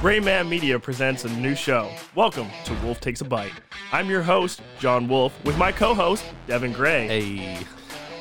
Gray 0.00 0.18
Man 0.18 0.48
Media 0.48 0.78
presents 0.78 1.26
a 1.26 1.28
new 1.28 1.54
show. 1.54 1.90
Welcome 2.14 2.48
to 2.64 2.72
Wolf 2.82 3.00
Takes 3.00 3.20
a 3.20 3.24
Bite. 3.26 3.52
I'm 3.92 4.08
your 4.08 4.22
host, 4.22 4.62
John 4.78 5.06
Wolf, 5.08 5.38
with 5.44 5.58
my 5.58 5.72
co 5.72 5.92
host, 5.92 6.24
Devin 6.46 6.72
Gray. 6.72 7.06
Hey. 7.06 7.66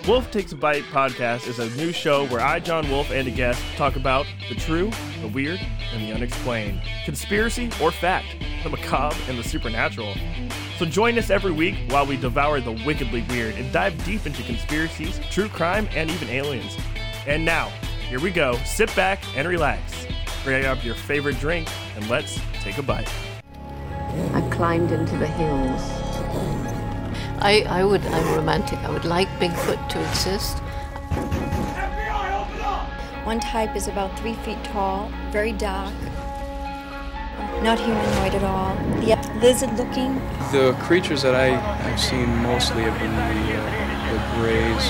Wolf 0.06 0.30
Takes 0.30 0.52
a 0.52 0.58
Bite 0.58 0.84
podcast 0.92 1.48
is 1.48 1.58
a 1.58 1.70
new 1.78 1.94
show 1.94 2.28
where 2.28 2.42
I, 2.42 2.60
John 2.60 2.90
Wolf, 2.90 3.12
and 3.12 3.30
a 3.30 3.32
guest 3.32 3.64
talk 3.78 3.96
about 3.96 4.26
the 4.50 4.56
true, 4.56 4.92
the 5.22 5.30
weird, 5.30 5.62
and 5.94 6.04
the 6.04 6.14
unexplained, 6.14 6.82
conspiracy 7.06 7.70
or 7.82 7.94
fact, 7.94 8.28
the 8.64 8.70
macabre 8.70 9.16
and 9.30 9.40
the 9.40 9.44
supernatural. 9.46 10.16
So 10.80 10.86
join 10.86 11.18
us 11.18 11.30
every 11.30 11.54
week 11.54 11.76
while 11.88 12.06
we 12.06 12.18
devour 12.18 12.60
the 12.60 12.74
wickedly 12.86 13.22
weird 13.30 13.56
and 13.56 13.72
dive 13.72 14.04
deep 14.04 14.26
into 14.26 14.44
conspiracies, 14.44 15.18
true 15.32 15.48
crime, 15.48 15.88
and 15.92 16.12
even 16.12 16.28
aliens. 16.28 16.76
And 17.26 17.46
now, 17.46 17.70
here 18.10 18.20
we 18.20 18.32
go. 18.32 18.58
Sit 18.66 18.94
back 18.98 19.24
and 19.38 19.48
relax. 19.48 20.08
Grab 20.50 20.80
up 20.80 20.84
your 20.84 20.96
favorite 20.96 21.40
drink 21.40 21.70
and 21.96 22.10
let's 22.10 22.40
take 22.64 22.80
a 22.80 22.82
bite. 22.82 23.08
I 24.34 24.42
climbed 24.50 24.92
into 24.92 25.16
the 25.16 25.28
hills. 25.28 25.80
I, 27.40 27.68
I 27.70 27.84
would, 27.84 28.04
I'm 28.04 28.36
romantic. 28.36 28.80
I 28.80 28.90
would 28.90 29.06
like 29.06 29.28
Bigfoot 29.40 29.88
to 29.90 30.10
exist. 30.10 30.58
One 33.28 33.40
type 33.40 33.76
is 33.76 33.88
about 33.88 34.18
three 34.18 34.34
feet 34.34 34.58
tall, 34.64 35.12
very 35.30 35.52
dark, 35.52 35.94
not 37.62 37.80
humanoid 37.80 38.34
at 38.34 38.44
all. 38.44 38.76
Yep, 39.04 39.44
lizard 39.44 39.78
looking. 39.78 40.16
The 40.52 40.76
creatures 40.82 41.22
that 41.22 41.36
I 41.36 41.50
have 41.50 42.00
seen 42.00 42.28
mostly 42.38 42.82
have 42.82 42.98
been 42.98 43.16
the, 43.16 43.54
uh, 43.54 44.14
the 44.14 44.20
grays. 44.42 44.90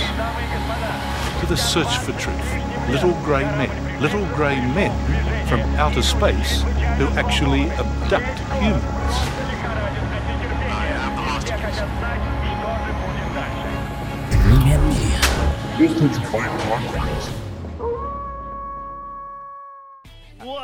to 1.41 1.45
the 1.47 1.57
search 1.57 1.97
for 1.97 2.13
truth. 2.13 2.89
Little 2.89 3.11
grey 3.25 3.43
men. 3.43 4.01
Little 4.01 4.25
grey 4.37 4.55
men 4.55 5.38
from 5.49 5.61
outer 5.77 6.03
space 6.03 6.61
who 6.99 7.07
actually 7.17 7.71
abduct 7.71 8.39
humans. 8.61 9.39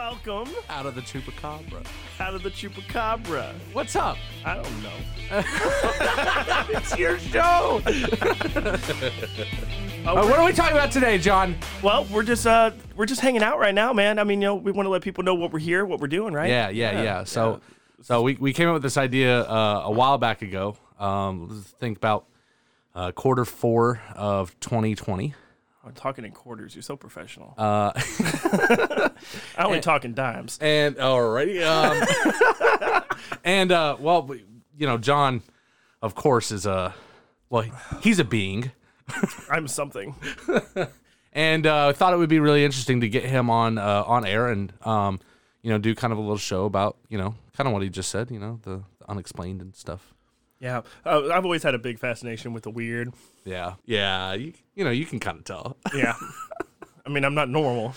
Welcome 0.05 0.53
Out 0.69 0.85
of 0.85 0.93
the 0.93 1.01
chupacabra. 1.01 1.83
out 2.19 2.35
of 2.35 2.43
the 2.43 2.51
chupacabra. 2.51 3.55
What's 3.73 3.95
up? 3.95 4.17
I 4.45 4.53
don't 4.53 4.83
know. 4.83 4.93
It's 6.77 6.95
your 6.95 7.17
show. 7.17 7.81
Uh, 7.83 8.77
what 10.13 10.37
are 10.37 10.45
we 10.45 10.53
talking 10.53 10.77
about 10.77 10.91
today, 10.91 11.17
John? 11.17 11.55
Well, 11.81 12.05
we're 12.11 12.21
just 12.21 12.45
uh 12.45 12.69
we're 12.95 13.07
just 13.07 13.21
hanging 13.21 13.41
out 13.41 13.57
right 13.57 13.73
now, 13.73 13.93
man. 13.93 14.19
I 14.19 14.23
mean, 14.25 14.41
you 14.41 14.49
know, 14.49 14.53
we 14.53 14.71
want 14.71 14.85
to 14.85 14.91
let 14.91 15.01
people 15.01 15.23
know 15.23 15.33
what 15.33 15.51
we're 15.51 15.57
here, 15.57 15.83
what 15.87 15.99
we're 15.99 16.05
doing, 16.05 16.35
right? 16.35 16.51
Yeah, 16.51 16.69
yeah, 16.69 17.01
yeah. 17.01 17.23
So, 17.23 17.61
so 18.03 18.21
we, 18.21 18.35
we 18.35 18.53
came 18.53 18.67
up 18.67 18.73
with 18.73 18.83
this 18.83 18.97
idea 18.97 19.41
uh, 19.41 19.81
a 19.85 19.91
while 19.91 20.19
back 20.19 20.43
ago. 20.43 20.77
Um, 20.99 21.47
let's 21.49 21.71
think 21.71 21.97
about 21.97 22.27
uh, 22.93 23.11
quarter 23.11 23.43
four 23.43 23.99
of 24.13 24.55
2020. 24.59 25.33
I'm 25.85 25.93
talking 25.93 26.25
in 26.25 26.31
quarters. 26.31 26.73
You're 26.73 26.81
so 26.81 26.95
professional. 26.95 27.53
Uh, 27.57 27.91
I 29.57 29.63
only 29.65 29.81
talk 29.81 30.03
in 30.03 30.15
dimes. 30.15 30.57
and 30.59 30.95
alrighty, 30.95 31.63
um, 31.63 33.03
and 33.43 33.71
uh, 33.71 33.95
well, 33.99 34.29
you 34.77 34.87
know, 34.87 34.97
John, 34.97 35.43
of 36.01 36.15
course, 36.15 36.51
is 36.51 36.65
a 36.65 36.95
well, 37.49 37.65
he's 38.01 38.17
a 38.17 38.23
being. 38.23 38.71
I'm 39.49 39.67
something. 39.67 40.15
and 41.31 41.67
uh, 41.67 41.89
I 41.89 41.93
thought 41.93 42.13
it 42.13 42.17
would 42.17 42.29
be 42.29 42.39
really 42.39 42.65
interesting 42.65 43.01
to 43.01 43.09
get 43.09 43.23
him 43.23 43.51
on 43.51 43.77
uh, 43.77 44.03
on 44.07 44.25
air 44.25 44.47
and 44.47 44.73
um, 44.81 45.19
you 45.61 45.69
know 45.69 45.77
do 45.77 45.93
kind 45.93 46.11
of 46.11 46.17
a 46.17 46.21
little 46.21 46.37
show 46.37 46.65
about 46.65 46.97
you 47.09 47.19
know 47.19 47.35
kind 47.55 47.67
of 47.67 47.73
what 47.73 47.83
he 47.83 47.89
just 47.89 48.09
said, 48.09 48.31
you 48.31 48.39
know 48.39 48.59
the, 48.63 48.81
the 48.97 49.09
unexplained 49.09 49.61
and 49.61 49.75
stuff. 49.75 50.14
Yeah, 50.59 50.81
uh, 51.05 51.29
I've 51.31 51.45
always 51.45 51.63
had 51.63 51.75
a 51.75 51.79
big 51.79 51.99
fascination 51.99 52.53
with 52.53 52.63
the 52.63 52.71
weird. 52.71 53.13
Yeah, 53.43 53.73
yeah, 53.85 54.33
you, 54.33 54.53
you 54.73 54.83
know 54.83 54.91
you 54.91 55.05
can 55.05 55.19
kind 55.19 55.37
of 55.37 55.43
tell. 55.43 55.77
Yeah. 55.93 56.15
I 57.07 57.11
mean, 57.11 57.23
I'm 57.23 57.35
not 57.35 57.49
normal, 57.49 57.93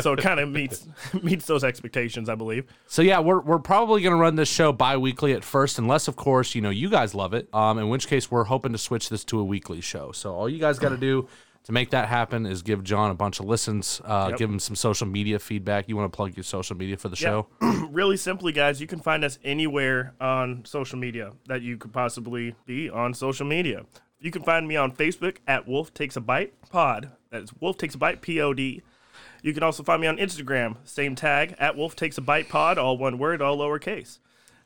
so 0.00 0.12
it 0.12 0.20
kind 0.20 0.38
of 0.38 0.50
meets 0.50 0.86
meets 1.22 1.46
those 1.46 1.64
expectations, 1.64 2.28
I 2.28 2.34
believe. 2.34 2.66
So 2.86 3.00
yeah, 3.00 3.20
we're 3.20 3.40
we're 3.40 3.58
probably 3.58 4.02
gonna 4.02 4.16
run 4.16 4.36
this 4.36 4.50
show 4.50 4.70
bi-weekly 4.70 5.32
at 5.32 5.42
first, 5.42 5.78
unless 5.78 6.08
of 6.08 6.16
course 6.16 6.54
you 6.54 6.60
know 6.60 6.68
you 6.68 6.90
guys 6.90 7.14
love 7.14 7.32
it. 7.32 7.48
Um, 7.54 7.78
in 7.78 7.88
which 7.88 8.08
case 8.08 8.30
we're 8.30 8.44
hoping 8.44 8.72
to 8.72 8.78
switch 8.78 9.08
this 9.08 9.24
to 9.26 9.38
a 9.40 9.44
weekly 9.44 9.80
show. 9.80 10.12
So 10.12 10.34
all 10.34 10.46
you 10.46 10.58
guys 10.58 10.78
got 10.78 10.90
to 10.90 10.98
do. 10.98 11.26
To 11.64 11.72
make 11.72 11.90
that 11.90 12.08
happen 12.08 12.44
is 12.44 12.62
give 12.62 12.82
John 12.82 13.10
a 13.10 13.14
bunch 13.14 13.38
of 13.38 13.46
listens, 13.46 14.00
uh, 14.04 14.26
Yep. 14.30 14.38
give 14.38 14.50
him 14.50 14.58
some 14.58 14.74
social 14.74 15.06
media 15.06 15.38
feedback. 15.38 15.88
You 15.88 15.96
want 15.96 16.12
to 16.12 16.16
plug 16.16 16.36
your 16.36 16.42
social 16.42 16.76
media 16.76 16.96
for 16.96 17.08
the 17.08 17.14
show? 17.16 17.46
really 17.90 18.16
simply, 18.16 18.50
guys, 18.52 18.80
you 18.80 18.86
can 18.88 18.98
find 18.98 19.24
us 19.24 19.38
anywhere 19.44 20.14
on 20.20 20.64
social 20.64 20.98
media 20.98 21.32
that 21.46 21.62
you 21.62 21.76
could 21.76 21.92
possibly 21.92 22.56
be 22.66 22.90
on 22.90 23.14
social 23.14 23.46
media. 23.46 23.84
You 24.18 24.30
can 24.32 24.42
find 24.42 24.66
me 24.66 24.76
on 24.76 24.92
Facebook 24.92 25.36
at 25.46 25.68
Wolf 25.68 25.94
Takes 25.94 26.16
a 26.16 26.20
Bite 26.20 26.52
Pod. 26.70 27.12
That 27.30 27.42
is 27.44 27.52
Wolf 27.60 27.76
Takes 27.78 27.94
a 27.94 27.98
Bite 27.98 28.22
P 28.22 28.40
O 28.40 28.52
D. 28.52 28.82
You 29.42 29.52
can 29.54 29.62
also 29.62 29.82
find 29.82 30.00
me 30.00 30.06
on 30.06 30.16
Instagram, 30.18 30.76
same 30.84 31.14
tag 31.16 31.54
at 31.58 31.76
Wolf 31.76 31.94
Takes 31.96 32.18
a 32.18 32.20
Bite 32.20 32.48
Pod, 32.48 32.78
all 32.78 32.96
one 32.98 33.18
word, 33.18 33.40
all 33.42 33.56
lowercase. 33.58 34.18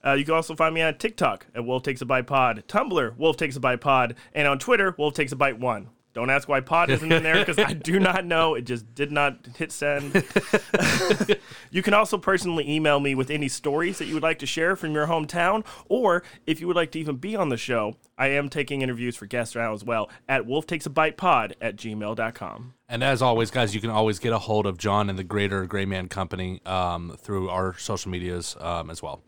Uh, 0.04 0.12
you 0.12 0.24
can 0.24 0.34
also 0.34 0.54
find 0.54 0.74
me 0.74 0.82
on 0.82 0.96
TikTok 0.96 1.46
at 1.54 1.64
Wolf 1.64 1.82
Takes 1.82 2.00
a 2.02 2.06
Bite 2.06 2.26
Pod, 2.26 2.64
Tumblr 2.68 3.16
Wolf 3.16 3.36
Takes 3.36 3.56
a 3.56 3.60
Bite 3.60 3.80
Pod, 3.80 4.14
and 4.34 4.46
on 4.48 4.58
Twitter 4.58 4.94
Wolf 4.98 5.14
Takes 5.14 5.32
a 5.32 5.36
Bite 5.36 5.58
One. 5.58 5.88
Don't 6.16 6.31
ask 6.31 6.49
why 6.49 6.60
pod 6.60 6.88
isn't 6.88 7.12
in 7.12 7.22
there 7.22 7.44
because 7.44 7.59
I 7.59 7.75
do 7.75 8.00
not 8.00 8.25
know. 8.25 8.54
It 8.54 8.62
just 8.62 8.94
did 8.94 9.12
not 9.12 9.47
hit 9.59 9.71
send. 9.71 10.25
You 11.71 11.82
can 11.82 11.93
also 11.93 12.16
personally 12.16 12.71
email 12.71 13.00
me 13.00 13.15
with 13.15 13.28
any 13.28 13.49
stories 13.49 13.99
that 13.99 14.06
you 14.06 14.15
would 14.15 14.22
like 14.22 14.38
to 14.38 14.47
share 14.47 14.76
from 14.76 14.93
your 14.93 15.09
hometown, 15.09 15.66
or 15.91 16.22
if 16.47 16.59
you 16.59 16.66
would 16.69 16.76
like 16.76 16.91
to 16.93 16.99
even 16.99 17.16
be 17.16 17.37
on 17.37 17.50
the 17.50 17.59
show, 17.59 17.97
I 18.16 18.28
am 18.28 18.49
taking 18.49 18.81
interviews 18.81 19.15
for 19.15 19.26
guests 19.26 19.55
now 19.55 19.75
as 19.75 19.84
well 19.84 20.09
at 20.26 20.47
wolftakesabitepod 20.47 21.55
at 21.60 21.76
gmail.com. 21.76 22.75
And 22.88 23.05
as 23.05 23.21
always, 23.21 23.50
guys, 23.50 23.75
you 23.75 23.82
can 23.82 23.91
always 23.91 24.19
get 24.19 24.32
a 24.32 24.38
hold 24.38 24.66
of 24.66 24.78
John 24.78 25.10
and 25.10 25.19
the 25.19 25.25
Greater 25.25 25.66
Gray 25.66 25.84
Man 25.84 26.09
Company 26.09 26.62
um, 26.65 27.16
through 27.19 27.50
our 27.50 27.76
social 27.76 28.10
medias 28.10 28.56
um, 28.60 28.88
as 28.88 29.03
well. 29.03 29.22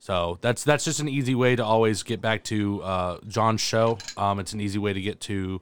So 0.00 0.38
that's 0.40 0.64
that's 0.64 0.84
just 0.84 0.98
an 0.98 1.08
easy 1.08 1.36
way 1.36 1.54
to 1.54 1.64
always 1.64 2.02
get 2.02 2.20
back 2.20 2.42
to 2.44 2.82
uh, 2.82 3.18
John's 3.28 3.60
show. 3.60 3.98
Um, 4.16 4.40
it's 4.40 4.52
an 4.54 4.60
easy 4.60 4.80
way 4.80 4.92
to 4.92 5.00
get 5.00 5.20
to 5.20 5.60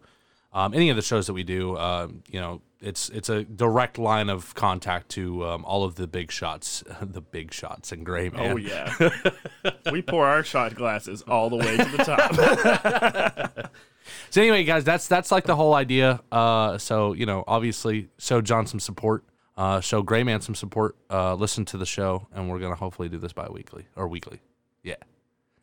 um, 0.53 0.75
any 0.75 0.91
of 0.91 0.97
the 0.97 1.03
shows 1.03 1.27
that 1.27 1.33
we 1.35 1.43
do. 1.45 1.77
Um, 1.77 2.23
you 2.29 2.41
know, 2.41 2.61
it's 2.81 3.09
it's 3.11 3.29
a 3.29 3.45
direct 3.45 3.99
line 3.99 4.31
of 4.31 4.55
contact 4.55 5.11
to 5.11 5.45
um, 5.47 5.65
all 5.65 5.85
of 5.85 5.97
the 5.97 6.07
big 6.07 6.31
shots, 6.33 6.83
the 7.03 7.21
big 7.21 7.53
shots 7.53 7.93
and 7.93 8.05
Gray 8.05 8.31
Man. 8.31 8.53
Oh, 8.53 8.57
yeah. 8.57 8.95
we 9.93 10.03
pour 10.03 10.27
our 10.27 10.43
shot 10.43 10.75
glasses 10.75 11.23
all 11.23 11.51
the 11.51 11.57
way 11.57 11.77
to 11.77 11.85
the 11.97 12.05
top. 12.05 13.71
So 14.31 14.41
anyway, 14.41 14.65
guys, 14.65 14.83
that's 14.83 15.07
that's 15.07 15.31
like 15.31 15.45
the 15.45 15.55
whole 15.55 15.75
idea. 15.75 16.21
Uh, 16.33 16.79
so 16.79 17.13
you 17.13 17.27
know, 17.27 17.45
obviously, 17.47 18.09
show 18.19 18.41
John 18.41 18.67
some 18.67 18.81
support, 18.81 19.25
uh, 19.57 19.81
show 19.81 20.03
Gray 20.03 20.25
Man 20.25 20.41
some 20.41 20.55
support, 20.55 20.97
uh, 21.11 21.35
listen 21.35 21.65
to 21.67 21.77
the 21.77 21.87
show, 21.87 22.27
and 22.33 22.51
we're 22.51 22.59
gonna 22.59 22.75
hopefully 22.75 23.09
do 23.09 23.19
this 23.19 23.33
bi-weekly 23.33 23.87
or 23.95 24.09
weekly. 24.09 24.41
Yeah, 24.83 24.97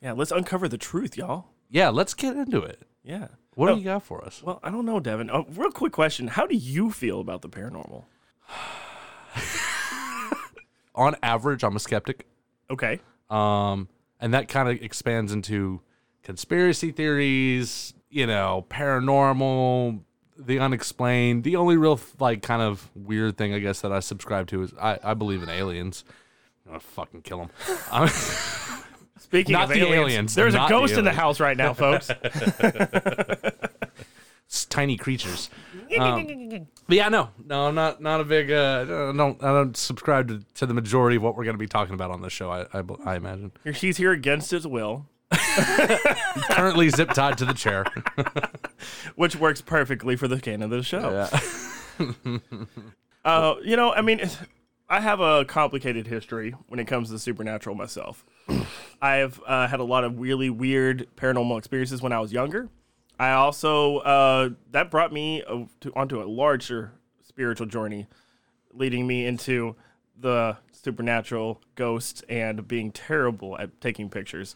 yeah, 0.01 0.13
let's 0.13 0.31
uncover 0.31 0.69
the 0.69 0.77
truth, 0.77 1.17
y'all. 1.17 1.47
yeah. 1.69 1.89
Let's 1.89 2.13
get 2.13 2.37
into 2.37 2.61
it. 2.61 2.83
Yeah. 3.03 3.27
What 3.57 3.67
No, 3.69 3.73
do 3.73 3.79
you 3.79 3.85
got 3.85 4.03
for 4.03 4.23
us? 4.23 4.43
Well, 4.43 4.59
I 4.61 4.69
don't 4.69 4.85
know, 4.85 4.99
Devin. 4.99 5.31
Uh, 5.31 5.41
real 5.49 5.71
quick 5.71 5.91
question 5.91 6.27
How 6.27 6.45
do 6.45 6.55
you 6.55 6.91
feel 6.91 7.19
about 7.19 7.41
the 7.41 7.49
paranormal? 7.49 8.03
On 10.93 11.15
average, 11.23 11.63
I'm 11.63 11.75
a 11.75 11.79
skeptic, 11.79 12.27
Okay. 12.69 12.99
um, 13.31 13.87
and 14.19 14.31
that 14.35 14.47
kind 14.47 14.69
of 14.69 14.79
expands 14.83 15.33
into 15.33 15.81
conspiracy 16.23 16.91
theories. 16.91 17.93
You 18.09 18.25
know, 18.27 18.63
paranormal, 18.69 20.01
the 20.37 20.59
unexplained. 20.59 21.43
The 21.43 21.55
only 21.55 21.77
real 21.77 21.99
like 22.19 22.43
kind 22.43 22.61
of 22.61 22.89
weird 22.95 23.37
thing 23.37 23.53
I 23.55 23.59
guess 23.59 23.81
that 23.81 23.91
I 23.91 23.99
subscribe 24.01 24.47
to 24.49 24.61
is 24.63 24.73
I, 24.79 24.99
I 25.03 25.13
believe 25.15 25.41
in 25.43 25.49
aliens. 25.49 26.03
I'm 26.65 26.73
gonna 26.73 26.79
fucking 26.79 27.21
kill 27.23 27.39
them. 27.39 27.49
Speaking 29.19 29.53
Not 29.53 29.63
of 29.63 29.69
the 29.69 29.81
aliens, 29.81 29.95
aliens, 29.95 30.35
there's 30.35 30.53
a 30.53 30.57
not 30.57 30.69
the 30.69 30.75
ghost 30.75 30.93
in 30.93 31.05
the 31.05 31.13
house 31.13 31.39
right 31.39 31.57
now, 31.57 31.73
folks. 31.73 32.09
s- 34.49 34.65
tiny 34.65 34.97
creatures. 34.97 35.49
Um, 35.97 36.25
but 36.87 36.95
yeah, 36.95 37.09
no, 37.09 37.29
no, 37.45 37.67
I'm 37.67 37.75
not 37.75 38.01
not 38.01 38.21
a 38.21 38.23
big. 38.23 38.51
Uh, 38.51 38.81
I 38.81 38.85
don't 39.15 39.43
I 39.43 39.47
don't 39.47 39.75
subscribe 39.75 40.27
to, 40.29 40.43
to 40.55 40.65
the 40.65 40.73
majority 40.73 41.17
of 41.17 41.23
what 41.23 41.35
we're 41.35 41.43
going 41.43 41.55
to 41.55 41.59
be 41.59 41.67
talking 41.67 41.93
about 41.93 42.11
on 42.11 42.21
this 42.21 42.33
show. 42.33 42.51
I 42.51 42.65
I, 42.73 42.83
I 43.05 43.15
imagine. 43.15 43.51
He's 43.75 43.97
here 43.97 44.11
against 44.11 44.51
his 44.51 44.67
will. 44.67 45.05
Currently 46.51 46.89
zip 46.89 47.09
tied 47.09 47.37
to 47.39 47.45
the 47.45 47.53
chair. 47.53 47.85
which 49.15 49.35
works 49.35 49.61
perfectly 49.61 50.15
for 50.15 50.27
the 50.27 50.39
canon 50.39 50.63
of 50.63 50.69
the 50.69 50.83
show. 50.83 51.27
Yeah. 51.99 52.39
Uh, 53.25 53.55
you 53.61 53.75
know, 53.75 53.91
I 53.91 54.01
mean, 54.01 54.21
I 54.89 55.01
have 55.01 55.19
a 55.19 55.43
complicated 55.43 56.07
history 56.07 56.55
when 56.67 56.79
it 56.79 56.85
comes 56.85 57.09
to 57.09 57.13
the 57.13 57.19
supernatural 57.19 57.75
myself. 57.75 58.23
I've 59.01 59.41
uh, 59.45 59.67
had 59.67 59.79
a 59.79 59.83
lot 59.83 60.03
of 60.03 60.19
really 60.19 60.49
weird 60.49 61.07
paranormal 61.15 61.57
experiences 61.57 62.01
when 62.01 62.11
I 62.11 62.19
was 62.19 62.31
younger. 62.31 62.69
I 63.19 63.31
also 63.31 63.97
uh, 63.97 64.49
that 64.71 64.91
brought 64.91 65.11
me 65.11 65.43
to, 65.81 65.93
onto 65.95 66.21
a 66.21 66.25
larger 66.25 66.93
spiritual 67.23 67.67
journey, 67.67 68.07
leading 68.73 69.07
me 69.07 69.25
into 69.25 69.75
the 70.19 70.57
supernatural 70.71 71.61
ghosts 71.75 72.23
and 72.29 72.67
being 72.67 72.91
terrible 72.91 73.57
at 73.57 73.79
taking 73.81 74.09
pictures, 74.09 74.55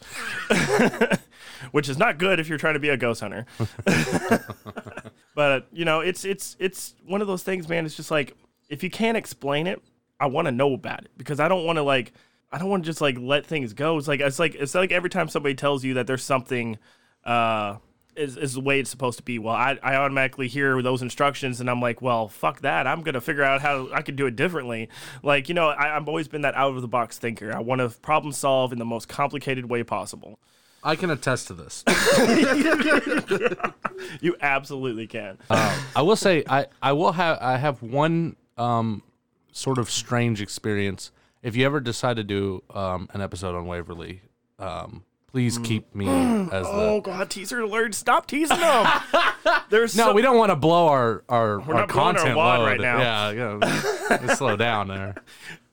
which 1.72 1.90
is 1.90 1.98
not 1.98 2.18
good 2.18 2.40
if 2.40 2.48
you're 2.48 2.58
trying 2.58 2.74
to 2.76 2.80
be 2.80 2.90
a 2.90 2.98
ghost 2.98 3.22
hunter. 3.22 3.46
but 5.36 5.68
you 5.72 5.86
know, 5.86 6.02
it's 6.02 6.26
it's 6.26 6.56
it's 6.60 6.96
one 7.06 7.22
of 7.22 7.28
those 7.28 7.44
things, 7.44 7.68
man. 7.68 7.86
It's 7.86 7.96
just 7.96 8.12
like 8.12 8.36
if 8.70 8.84
you 8.84 8.90
can't 8.90 9.18
explain 9.18 9.68
it, 9.68 9.82
I 10.20 10.28
want 10.28 10.48
to 10.48 10.52
know 10.52 10.74
about 10.74 11.04
it 11.04 11.12
because 11.18 11.40
I 11.40 11.48
don't 11.48 11.66
want 11.66 11.78
to 11.78 11.84
like 11.84 12.14
I 12.52 12.58
don't 12.58 12.70
want 12.70 12.84
to 12.84 12.90
just 12.90 13.02
like 13.02 13.18
let 13.20 13.46
things 13.46 13.74
go. 13.74 13.98
It's 13.98 14.08
like 14.08 14.20
it's 14.20 14.40
like 14.40 14.56
it's 14.56 14.76
like 14.76 14.92
every 14.92 15.10
time 15.10 15.28
somebody 15.30 15.56
tells 15.56 15.84
you 15.84 15.96
that 15.96 16.08
there's 16.08 16.24
something 16.24 16.78
uh 17.26 17.78
is, 18.16 18.36
is 18.36 18.54
the 18.54 18.60
way 18.62 18.80
it's 18.80 18.90
supposed 18.90 19.18
to 19.18 19.24
be. 19.24 19.40
Well, 19.40 19.56
I, 19.56 19.80
I 19.82 19.96
automatically 19.96 20.50
hear 20.50 20.82
those 20.82 21.02
instructions 21.02 21.62
and 21.62 21.70
I'm 21.70 21.82
like, 21.82 22.02
well, 22.02 22.28
fuck 22.28 22.60
that. 22.62 22.86
I'm 22.86 23.04
going 23.04 23.14
to 23.14 23.22
figure 23.22 23.44
out 23.44 23.62
how 23.62 23.88
I 23.94 24.02
could 24.02 24.18
do 24.18 24.26
it 24.26 24.36
differently. 24.36 24.90
Like, 25.24 25.48
you 25.48 25.56
know, 25.56 25.70
I, 25.70 25.96
I've 25.96 26.10
always 26.10 26.28
been 26.28 26.42
that 26.42 26.54
out 26.56 26.76
of 26.76 26.82
the 26.82 26.90
box 26.90 27.18
thinker. 27.18 27.56
I 27.56 27.60
want 27.60 27.80
to 27.80 27.90
problem 28.02 28.34
solve 28.34 28.74
in 28.74 28.80
the 28.80 28.86
most 28.86 29.08
complicated 29.08 29.70
way 29.70 29.84
possible. 29.84 30.40
I 30.84 30.98
can 30.98 31.10
attest 31.10 31.48
to 31.48 31.54
this. 31.54 31.86
You 34.20 34.36
absolutely 34.42 35.08
can. 35.08 35.38
I 35.50 36.02
will 36.02 36.16
say 36.16 36.44
I, 36.48 36.66
I 36.82 36.94
will 36.94 37.12
have 37.12 37.38
I 37.40 37.58
have 37.58 37.82
one 37.82 38.36
um, 38.58 39.04
sort 39.52 39.78
of 39.78 39.90
strange 39.90 40.42
experience. 40.42 41.12
If 41.44 41.56
you 41.56 41.66
ever 41.66 41.80
decide 41.80 42.18
to 42.18 42.24
do 42.24 42.64
um, 42.74 43.10
an 43.14 43.22
episode 43.22 43.56
on 43.56 43.66
Waverly, 43.66 44.22
um, 44.60 45.04
please 45.28 45.58
keep 45.58 45.96
me 45.96 46.08
as 46.52 46.66
the. 46.68 46.72
oh. 46.72 47.02
God, 47.02 47.30
teaser 47.30 47.62
alert. 47.62 47.96
Stop 47.96 48.28
teasing 48.28 48.60
them. 48.60 48.88
There's 49.70 49.96
No, 49.96 50.08
so- 50.08 50.14
we 50.14 50.22
don't 50.22 50.38
want 50.38 50.52
to 50.52 50.56
blow 50.56 50.88
our 50.90 51.24
our, 51.30 51.54
our 51.54 51.58
not 51.58 51.66
blowing 51.66 51.78
our 51.80 51.88
content 51.88 52.36
wad 52.38 52.60
load. 52.60 52.66
right 52.66 52.80
now. 52.82 53.00
Yeah, 53.00 53.32
yeah. 53.32 53.98
let's 54.10 54.38
slow 54.38 54.56
down 54.56 54.88
there. 54.90 55.16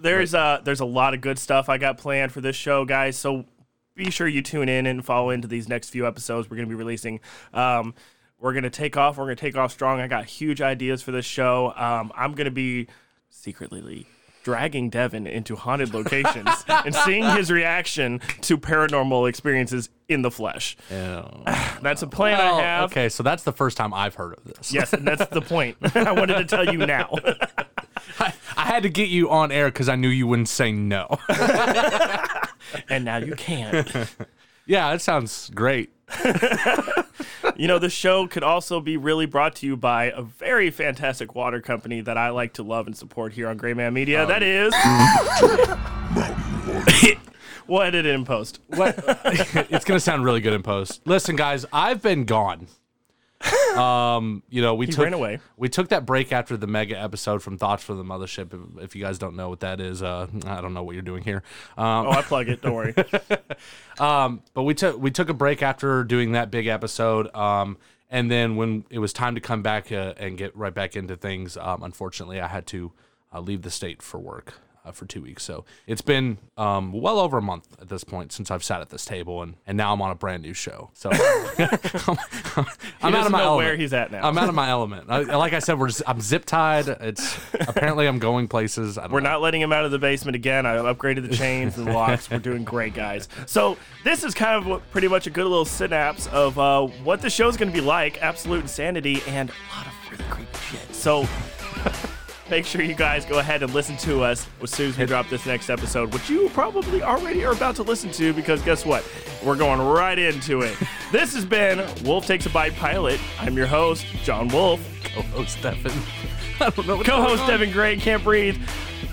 there's 0.00 0.34
uh 0.34 0.60
there's 0.64 0.80
a 0.80 0.84
lot 0.86 1.12
of 1.14 1.20
good 1.20 1.38
stuff 1.38 1.68
I 1.68 1.76
got 1.76 1.98
planned 1.98 2.32
for 2.32 2.40
this 2.40 2.56
show, 2.56 2.84
guys. 2.84 3.16
So 3.18 3.44
be 3.94 4.10
sure 4.10 4.26
you 4.28 4.40
tune 4.42 4.68
in 4.68 4.86
and 4.86 5.04
follow 5.04 5.30
into 5.30 5.48
these 5.48 5.68
next 5.68 5.90
few 5.90 6.06
episodes 6.06 6.48
we're 6.48 6.56
gonna 6.56 6.68
be 6.68 6.74
releasing. 6.76 7.20
Um, 7.52 7.94
we're 8.38 8.54
gonna 8.54 8.70
take 8.70 8.96
off. 8.96 9.18
We're 9.18 9.24
gonna 9.24 9.36
take 9.36 9.56
off 9.56 9.72
strong. 9.72 10.00
I 10.00 10.06
got 10.06 10.24
huge 10.24 10.62
ideas 10.62 11.02
for 11.02 11.10
this 11.10 11.26
show. 11.26 11.74
Um, 11.76 12.10
I'm 12.16 12.32
gonna 12.34 12.52
be 12.52 12.86
secretly 13.28 14.06
dragging 14.48 14.88
Devin 14.88 15.26
into 15.26 15.56
haunted 15.56 15.92
locations 15.92 16.48
and 16.68 16.94
seeing 16.94 17.22
his 17.36 17.50
reaction 17.50 18.18
to 18.40 18.56
paranormal 18.56 19.28
experiences 19.28 19.90
in 20.08 20.22
the 20.22 20.30
flesh. 20.30 20.74
Yeah. 20.90 21.28
That's 21.82 22.00
a 22.00 22.06
plan 22.06 22.38
Well, 22.38 22.54
I 22.56 22.62
have. 22.62 22.90
okay, 22.90 23.10
so 23.10 23.22
that's 23.22 23.42
the 23.42 23.52
first 23.52 23.76
time 23.76 23.92
I've 23.92 24.14
heard 24.14 24.38
of 24.38 24.44
this. 24.44 24.72
Yes, 24.72 24.94
and 24.94 25.06
that's 25.06 25.26
the 25.26 25.42
point. 25.42 25.76
I 25.94 26.12
wanted 26.12 26.36
to 26.38 26.44
tell 26.46 26.64
you 26.64 26.78
now. 26.78 27.10
I, 28.18 28.32
I 28.56 28.64
had 28.64 28.84
to 28.84 28.88
get 28.88 29.10
you 29.10 29.28
on 29.30 29.52
air 29.52 29.66
because 29.66 29.88
I 29.90 29.96
knew 29.96 30.08
you 30.08 30.26
wouldn't 30.26 30.48
say 30.48 30.72
no. 30.72 31.18
and 32.88 33.04
now 33.04 33.18
you 33.18 33.34
can. 33.36 33.86
yeah, 34.66 34.90
that 34.92 35.02
sounds 35.02 35.50
great. 35.54 35.90
You 37.58 37.66
know, 37.66 37.80
the 37.80 37.90
show 37.90 38.28
could 38.28 38.44
also 38.44 38.80
be 38.80 38.96
really 38.96 39.26
brought 39.26 39.56
to 39.56 39.66
you 39.66 39.76
by 39.76 40.12
a 40.12 40.22
very 40.22 40.70
fantastic 40.70 41.34
water 41.34 41.60
company 41.60 42.00
that 42.02 42.16
I 42.16 42.30
like 42.30 42.52
to 42.52 42.62
love 42.62 42.86
and 42.86 42.96
support 42.96 43.32
here 43.32 43.48
on 43.48 43.56
Gray 43.56 43.74
Man 43.74 43.92
Media. 43.92 44.24
that 44.24 44.44
um, 44.44 44.48
is. 46.94 47.16
we'll 47.66 47.82
edit 47.82 48.06
it 48.06 48.14
in 48.14 48.24
post. 48.24 48.60
What? 48.68 49.02
it's 49.70 49.84
gonna 49.84 49.98
sound 49.98 50.24
really 50.24 50.40
good 50.40 50.52
in 50.52 50.62
post. 50.62 51.02
Listen, 51.04 51.34
guys, 51.34 51.66
I've 51.72 52.00
been 52.00 52.26
gone. 52.26 52.68
Um, 53.76 54.42
you 54.48 54.60
know, 54.60 54.74
we 54.74 54.86
He 54.86 54.92
took 54.92 55.04
ran 55.04 55.12
away. 55.12 55.38
we 55.56 55.68
took 55.68 55.88
that 55.90 56.04
break 56.04 56.32
after 56.32 56.56
the 56.56 56.66
mega 56.66 56.98
episode 57.00 57.42
from 57.42 57.58
Thoughts 57.58 57.84
from 57.84 57.96
the 57.98 58.02
Mothership. 58.04 58.52
If, 58.52 58.82
if 58.84 58.96
you 58.96 59.02
guys 59.04 59.18
don't 59.18 59.36
know 59.36 59.48
what 59.48 59.60
that 59.60 59.80
is, 59.80 60.02
uh, 60.02 60.26
I 60.46 60.60
don't 60.60 60.74
know 60.74 60.82
what 60.82 60.94
you're 60.94 61.02
doing 61.02 61.22
here. 61.22 61.44
Um, 61.76 62.06
Oh, 62.06 62.10
I 62.10 62.22
plug 62.22 62.48
it. 62.48 62.60
Don't 62.62 62.74
worry. 62.74 62.94
um, 64.00 64.42
but 64.54 64.64
we 64.64 64.74
took 64.74 64.98
we 65.00 65.10
took 65.12 65.28
a 65.28 65.34
break 65.34 65.62
after 65.62 66.02
doing 66.02 66.32
that 66.32 66.50
big 66.50 66.66
episode. 66.66 67.32
Um, 67.36 67.76
and 68.10 68.30
then 68.30 68.56
when 68.56 68.84
it 68.90 68.98
was 68.98 69.12
time 69.12 69.34
to 69.36 69.40
come 69.40 69.62
back 69.62 69.92
uh, 69.92 70.14
and 70.16 70.36
get 70.36 70.56
right 70.56 70.74
back 70.74 70.96
into 70.96 71.14
things, 71.14 71.56
um, 71.56 71.82
unfortunately, 71.84 72.40
I 72.40 72.48
had 72.48 72.66
to 72.68 72.92
uh, 73.32 73.40
leave 73.40 73.62
the 73.62 73.70
state 73.70 74.02
for 74.02 74.18
work 74.18 74.54
uh, 74.88 74.92
for 74.92 75.06
two 75.06 75.22
weeks. 75.22 75.42
So 75.42 75.64
it's 75.86 76.00
been 76.00 76.38
um, 76.56 76.92
well 76.92 77.18
over 77.18 77.38
a 77.38 77.42
month 77.42 77.76
at 77.80 77.88
this 77.88 78.04
point 78.04 78.32
since 78.32 78.50
I've 78.50 78.64
sat 78.64 78.80
at 78.80 78.88
this 78.90 79.04
table, 79.04 79.42
and, 79.42 79.54
and 79.66 79.76
now 79.76 79.92
I'm 79.92 80.00
on 80.02 80.10
a 80.10 80.14
brand 80.14 80.42
new 80.42 80.54
show. 80.54 80.90
So 80.94 81.10
I'm, 81.12 82.66
I'm 83.02 83.14
out 83.14 83.26
of 83.26 83.32
my 83.32 83.38
know 83.38 83.44
element. 83.44 83.56
where 83.56 83.76
he's 83.76 83.92
at 83.92 84.10
now. 84.10 84.26
I'm 84.26 84.36
out 84.38 84.48
of 84.48 84.54
my 84.54 84.68
element. 84.68 85.06
I, 85.08 85.20
like 85.36 85.52
I 85.52 85.58
said, 85.58 85.78
we're 85.78 85.90
I'm 86.06 86.20
zip 86.20 86.44
tied. 86.44 86.88
It's 86.88 87.38
apparently 87.54 88.06
I'm 88.06 88.18
going 88.18 88.48
places. 88.48 88.98
I 88.98 89.02
don't 89.02 89.12
We're 89.12 89.20
know. 89.20 89.30
not 89.30 89.42
letting 89.42 89.60
him 89.60 89.72
out 89.72 89.84
of 89.84 89.90
the 89.90 89.98
basement 89.98 90.36
again. 90.36 90.66
I 90.66 90.76
upgraded 90.76 91.28
the 91.28 91.36
chains 91.36 91.76
and 91.76 91.92
locks. 91.92 92.30
We're 92.30 92.38
doing 92.38 92.64
great, 92.64 92.94
guys. 92.94 93.28
So 93.46 93.76
this 94.04 94.24
is 94.24 94.34
kind 94.34 94.66
of 94.70 94.90
pretty 94.90 95.08
much 95.08 95.26
a 95.26 95.30
good 95.30 95.44
little 95.46 95.64
synapse 95.64 96.26
of 96.28 96.58
uh, 96.58 96.86
what 97.04 97.20
the 97.20 97.30
show's 97.30 97.56
going 97.56 97.70
to 97.70 97.74
be 97.74 97.84
like. 97.84 98.22
Absolute 98.22 98.62
insanity 98.62 99.22
and 99.26 99.50
a 99.50 99.76
lot 99.76 99.86
of 99.86 99.92
really 100.10 100.24
creepy 100.30 100.58
shit. 100.70 100.94
So 100.94 101.26
make 102.50 102.64
sure 102.64 102.82
you 102.82 102.94
guys 102.94 103.24
go 103.24 103.38
ahead 103.38 103.62
and 103.62 103.72
listen 103.74 103.96
to 103.98 104.22
us 104.22 104.46
as 104.62 104.70
soon 104.70 104.90
as 104.90 104.98
we 104.98 105.06
drop 105.06 105.28
this 105.28 105.46
next 105.46 105.70
episode, 105.70 106.12
which 106.12 106.28
you 106.30 106.48
probably 106.50 107.02
already 107.02 107.44
are 107.44 107.52
about 107.52 107.76
to 107.76 107.82
listen 107.82 108.10
to 108.12 108.32
because 108.32 108.62
guess 108.62 108.84
what? 108.84 109.04
We're 109.44 109.56
going 109.56 109.80
right 109.80 110.18
into 110.18 110.62
it. 110.62 110.76
this 111.12 111.34
has 111.34 111.44
been 111.44 111.86
Wolf 112.04 112.26
Takes 112.26 112.46
a 112.46 112.50
Bite 112.50 112.74
Pilot. 112.76 113.20
I'm 113.40 113.56
your 113.56 113.66
host, 113.66 114.04
John 114.24 114.48
Wolf. 114.48 114.80
co-host 115.04 115.58
Stefan. 115.58 115.92
I 116.60 116.70
don't 116.70 116.86
know. 116.86 116.96
What's 116.96 117.08
Co-host. 117.08 117.46
Devin 117.46 117.70
Gray, 117.70 117.96
Can't 117.96 118.22
Breathe. 118.24 118.56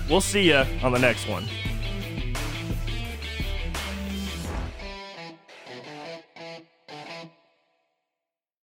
We'll 0.08 0.20
see 0.20 0.48
you 0.48 0.64
on 0.82 0.92
the 0.92 0.98
next 0.98 1.28
one. 1.28 1.44